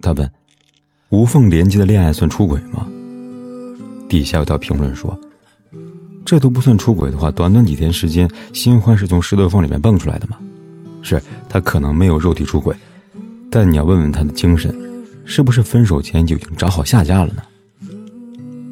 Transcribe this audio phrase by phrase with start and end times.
[0.00, 0.30] 他问
[1.10, 2.86] ：“无缝连接的恋爱算出轨吗？”
[4.08, 5.18] 底下有条评论说
[6.24, 10.38] ：“这都不算出轨的话，短短几天时间，新欢是从石头缝里面蹦出来的吗？
[11.02, 12.74] 是他可能没有肉体出轨，
[13.50, 14.74] 但你要问问他的精神，
[15.24, 17.42] 是不是分手前就已经找好下家了呢？”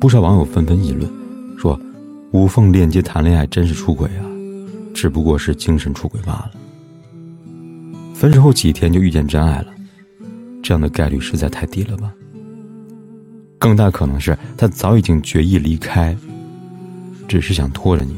[0.00, 1.10] 不少网友纷纷议论，
[1.56, 1.80] 说
[2.32, 4.26] ：“无缝链接谈恋爱真是出轨啊，
[4.92, 6.50] 只不过是精神出轨罢了。
[8.14, 9.66] 分手后几天就遇见真爱了。”
[10.64, 12.10] 这样的概率实在太低了吧？
[13.58, 16.16] 更大可能是他早已经决意离开，
[17.28, 18.16] 只是想拖着你，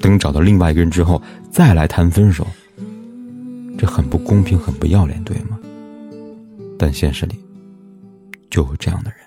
[0.00, 2.46] 等找到另外一个人之后再来谈分手。
[3.76, 5.58] 这很不公平，很不要脸，对吗？
[6.78, 7.34] 但现实里
[8.48, 9.18] 就有这样的人。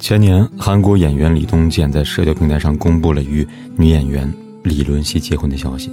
[0.00, 4.28] 前年，韩国演员李东健在社交平台上公布了与女演员
[4.64, 5.92] 李伦熙结婚的消息，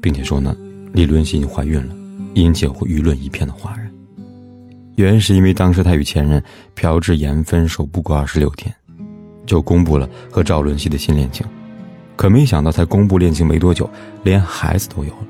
[0.00, 0.56] 并且说呢，
[0.94, 1.94] 李伦熙已经怀孕了。
[2.34, 3.90] 引起舆论一片的哗然，
[4.96, 6.42] 原因是因为当时他与前任
[6.74, 8.74] 朴智妍分手不过二十六天，
[9.46, 11.46] 就公布了和赵伦熙的新恋情，
[12.16, 13.88] 可没想到才公布恋情没多久，
[14.22, 15.26] 连孩子都有了。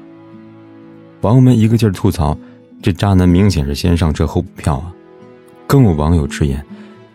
[1.22, 2.36] 网友们一个劲儿吐槽，
[2.82, 4.92] 这渣男明显是先上车后补票啊！
[5.66, 6.62] 更有网友直言，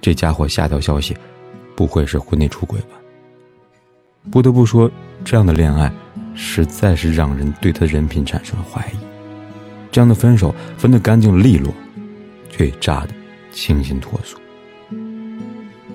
[0.01, 1.15] 这家伙下条消息，
[1.75, 2.97] 不会是婚内出轨吧？
[4.31, 4.89] 不得不说，
[5.23, 5.91] 这样的恋爱，
[6.33, 9.08] 实在是让人对他人品产生了怀疑。
[9.91, 11.73] 这样的分手分得干净利落，
[12.49, 13.09] 却也炸得
[13.51, 14.37] 清新脱俗。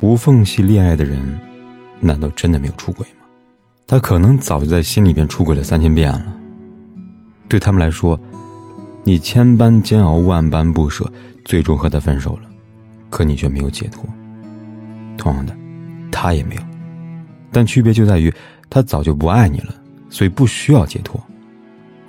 [0.01, 1.39] 无缝隙恋爱的人，
[2.01, 3.25] 难道真的没有出轨吗？
[3.87, 6.37] 他可能早就在心里边出轨了三千遍了。
[7.49, 8.19] 对他们来说，
[9.05, 11.11] 你千般煎熬，万般不舍，
[11.45, 12.51] 最终和他分手了，
[13.11, 14.05] 可你却没有解脱。
[15.17, 15.55] 同样的，
[16.11, 16.63] 他也没有，
[17.53, 18.33] 但区别就在于，
[18.69, 19.75] 他早就不爱你了，
[20.11, 21.23] 所以不需要解脱。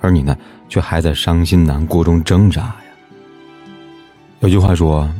[0.06, 2.76] 而你呢，却还在伤心难过中挣扎呀。
[4.38, 5.12] 有句话说，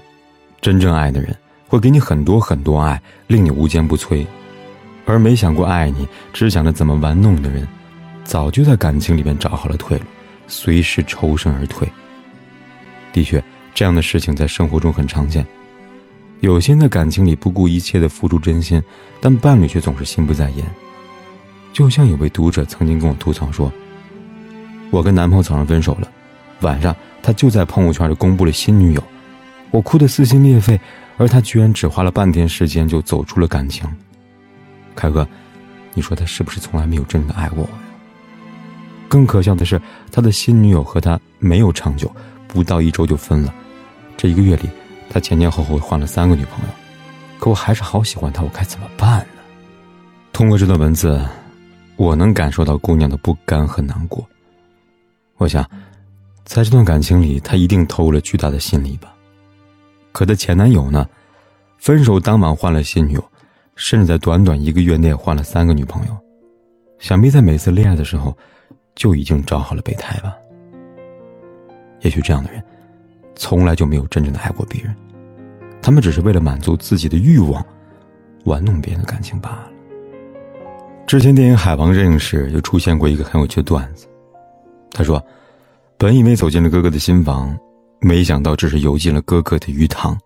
[0.60, 1.36] 真正爱的人
[1.66, 4.24] 会给你很多很多爱，令你无坚不摧；
[5.04, 7.66] 而没想过爱你，只想着怎么玩弄的人，
[8.22, 10.04] 早就在感情里面找好了退路，
[10.46, 11.88] 随时抽身而退。
[13.12, 13.42] 的确，
[13.74, 15.44] 这样的事情在生活中很常见。
[16.38, 18.80] 有些人在感情里不顾一切的付出真心，
[19.20, 20.64] 但伴侣却总是心不在焉。
[21.72, 23.72] 就像有位读者曾经跟我吐槽说。
[24.90, 26.08] 我跟男朋友早上分手了，
[26.60, 29.02] 晚上他就在朋友圈里公布了新女友，
[29.70, 30.80] 我哭得撕心裂肺，
[31.16, 33.86] 而他居然只花了半天时间就走出了感情。
[34.94, 35.26] 凯哥，
[35.92, 37.78] 你说他是不是从来没有真正的爱过我呀？
[39.08, 39.80] 更可笑的是，
[40.10, 42.10] 他的新女友和他没有长久，
[42.48, 43.52] 不到一周就分了。
[44.16, 44.70] 这一个月里，
[45.10, 46.70] 他前前后后换了三个女朋友，
[47.38, 49.42] 可我还是好喜欢他，我该怎么办呢？
[50.32, 51.20] 通过这段文字，
[51.96, 54.26] 我能感受到姑娘的不甘和难过。
[55.38, 55.62] 我想，
[56.44, 59.14] 在这段感情里，她一定投入了巨大的心力吧。
[60.12, 61.06] 可她前男友呢？
[61.78, 63.24] 分手当晚换了新女友，
[63.74, 66.16] 甚至在短短一个月内换了三个女朋友。
[66.98, 68.34] 想必在每次恋爱的时候，
[68.94, 70.34] 就已经找好了备胎吧。
[72.00, 72.64] 也许这样的人，
[73.34, 74.96] 从来就没有真正的爱过别人，
[75.82, 77.64] 他们只是为了满足自己的欲望，
[78.46, 79.70] 玩弄别人的感情罢了。
[81.06, 84.06] 之前电影《海王》热映时，就出现过一个很有趣的段子。
[84.96, 85.22] 他说
[85.98, 87.54] ：“本以为走进了哥哥的新房，
[88.00, 90.18] 没想到只是游进了哥哥的鱼塘。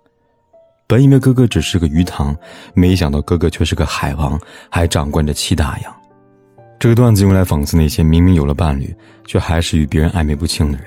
[0.86, 2.36] 本以为哥哥只是个鱼塘，
[2.72, 5.92] 没想到哥哥却是个海王，还掌管着七大洋。”
[6.78, 8.94] 这个段子用来讽刺那些明明有了伴侣，
[9.26, 10.86] 却还是与别人暧昧不清的人。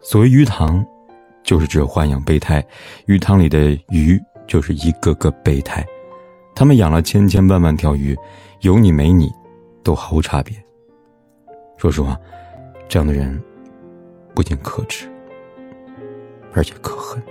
[0.00, 0.82] 所谓鱼塘，
[1.44, 2.64] 就是指豢养备胎，
[3.04, 5.84] 鱼塘里的鱼就是一个个备胎，
[6.54, 8.16] 他们养了千千万万条鱼，
[8.62, 9.30] 有你没你，
[9.84, 10.56] 都毫无差别。
[11.76, 12.16] 说实话。
[12.88, 13.40] 这样的人，
[14.34, 15.06] 不仅可耻，
[16.54, 17.22] 而且可恨。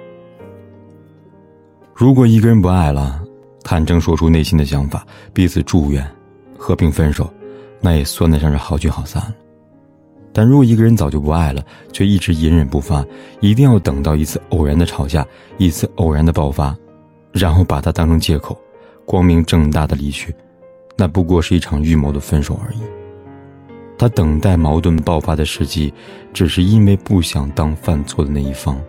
[1.96, 3.24] 如果一个人不爱了，
[3.64, 6.08] 坦诚说出内心的想法，彼此祝愿
[6.56, 7.28] 和平分手，
[7.82, 9.36] 那也算得上是好聚好散了。
[10.32, 13.04] 但如果一个人早就不爱了，却一直隐忍不发，
[13.40, 15.26] 一定要等到一次偶然的吵架，
[15.58, 16.78] 一次偶然的爆发，
[17.32, 18.56] 然后把它当成借口，
[19.06, 20.32] 光明正大的离去，
[20.96, 22.82] 那不过是一场预谋的分手而已。
[23.98, 25.94] 他等待矛盾爆发的时机，
[26.34, 28.80] 只是因为不想当犯错的那一方，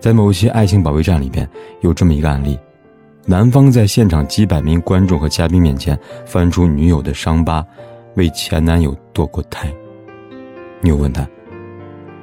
[0.00, 1.48] 在某些爱情保卫战里边，
[1.80, 2.58] 有这么一个案例：
[3.26, 7.64] 男方在现场几百名观众和嘉宾面前翻出女友的伤疤，
[8.16, 9.72] 为前男友堕过胎。
[10.82, 11.28] 女友问他：“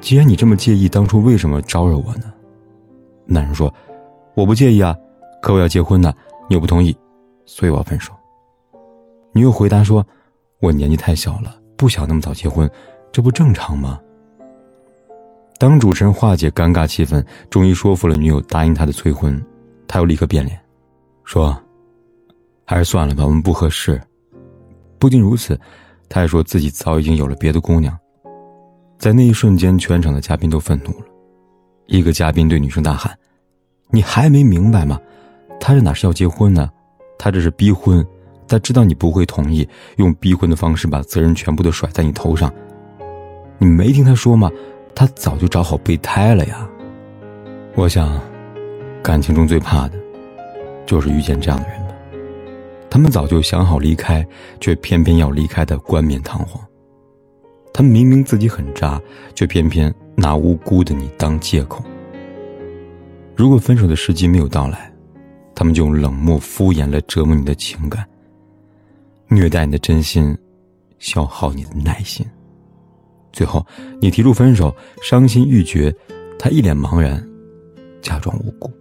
[0.01, 2.33] 既然你这么介意，当初为什么招惹我呢？”
[3.25, 3.73] 男人说
[4.35, 4.95] ：“我不介意啊，
[5.41, 6.11] 可我要结婚呢，
[6.49, 6.95] 你又不同意，
[7.45, 8.11] 所以我要分手。”
[9.31, 10.03] 女友回答说
[10.59, 12.69] ：“我年纪太小了，不想那么早结婚，
[13.11, 13.99] 这不正常吗？”
[15.59, 19.43] 当主持人化解尴尬气氛，终于说服了女友答应他的催婚，
[19.87, 20.59] 他又立刻变脸，
[21.23, 21.57] 说
[22.63, 23.99] ：“还是算了吧，我们不合适。”
[24.99, 25.59] 不仅如此，
[26.09, 27.97] 他还说自己早已经有了别的姑娘。
[28.99, 31.05] 在那一瞬间，全场的嘉宾都愤怒了。
[31.85, 33.17] 一个嘉宾对女生大喊
[33.89, 34.99] ：“你还没明白吗？
[35.59, 36.69] 他这哪是要结婚呢？
[37.17, 38.05] 他这是逼婚！
[38.47, 39.67] 他知道你不会同意，
[39.97, 42.51] 用逼婚的方式把责任全部都甩在你头上。
[43.57, 44.51] 你没听他说吗？”
[44.99, 46.67] 他早就找好备胎了呀。
[47.75, 48.19] 我想，
[49.03, 49.93] 感情中最怕的，
[50.87, 51.93] 就是遇见这样的人吧。
[52.89, 54.25] 他们早就想好离开，
[54.59, 56.59] 却偏偏要离开的冠冕堂皇。
[57.71, 58.99] 他们明明自己很渣，
[59.35, 61.83] 却偏偏拿无辜的你当借口。
[63.35, 64.91] 如果分手的时机没有到来，
[65.53, 68.03] 他们就用冷漠敷衍来折磨你的情感，
[69.29, 70.37] 虐待你的真心，
[70.99, 72.25] 消耗你的耐心。
[73.33, 73.65] 最后，
[74.01, 75.93] 你提出分手，伤心欲绝，
[76.39, 77.23] 他一脸茫然，
[78.01, 78.71] 假装无辜。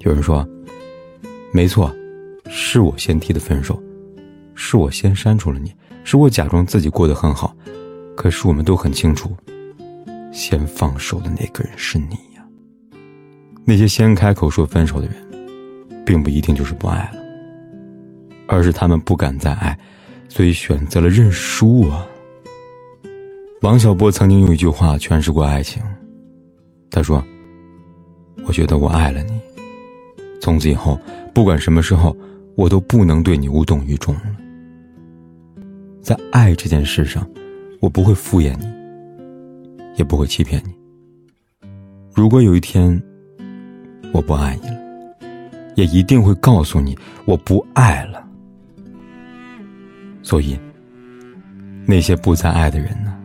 [0.00, 0.46] 有人说
[1.52, 1.94] ：“没错，
[2.48, 3.80] 是我先提的分手，
[4.54, 5.72] 是我先删除了你，
[6.04, 7.56] 是我假装自己过得很好。
[8.16, 9.34] 可是我们都很清楚，
[10.32, 12.46] 先放手的那个人是你呀。
[13.64, 15.16] 那些先开口说分手的人，
[16.04, 17.18] 并不一定就是不爱了，
[18.48, 19.78] 而是他们不敢再爱，
[20.28, 22.06] 所以选择了认输啊。”
[23.62, 25.82] 王小波曾经用一句话诠释过爱情，
[26.90, 27.24] 他说
[28.46, 29.40] ：“我觉得我爱了你，
[30.40, 31.00] 从此以后，
[31.34, 32.16] 不管什么时候，
[32.54, 34.36] 我都不能对你无动于衷了。
[36.02, 37.28] 在爱这件事上，
[37.80, 38.66] 我不会敷衍你，
[39.96, 40.72] 也不会欺骗你。
[42.14, 43.02] 如果有一天
[44.12, 44.78] 我不爱你了，
[45.74, 48.25] 也一定会告诉你我不爱了。
[50.26, 50.58] 所以，
[51.86, 53.16] 那些不再爱的人呢？”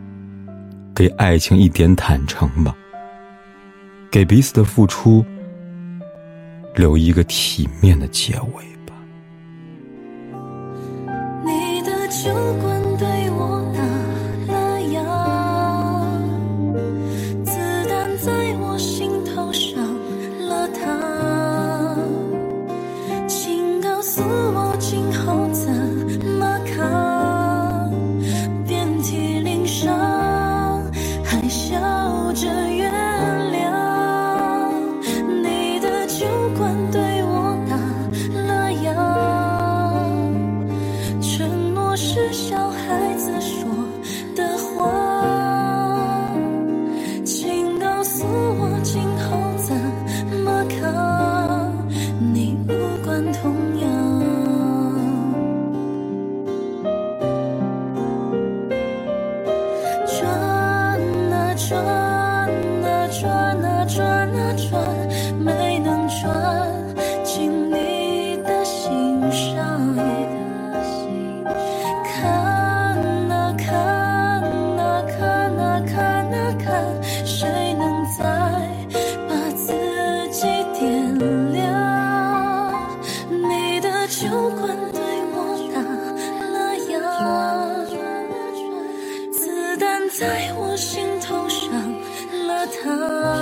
[0.94, 2.72] 给爱情一点坦诚吧，
[4.08, 5.24] 给彼此的付出
[6.76, 8.94] 留一个体面的结尾吧。
[11.44, 12.32] 你的酒
[12.62, 12.71] 馆
[36.42, 37.01] 不管。
[92.84, 93.41] 啊，